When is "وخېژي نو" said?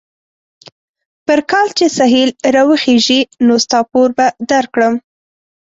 2.69-3.53